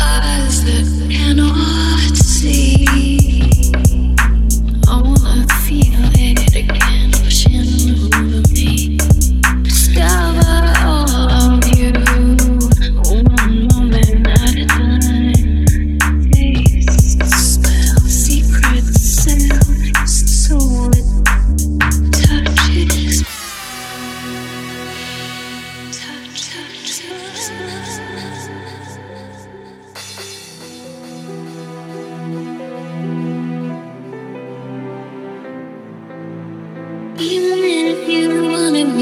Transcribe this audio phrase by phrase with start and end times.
[0.00, 3.09] eyes that cannot see.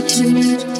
[0.09, 0.78] To me.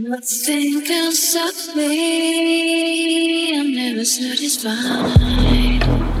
[0.00, 3.58] Nothing can stop me.
[3.58, 6.17] I'm never satisfied.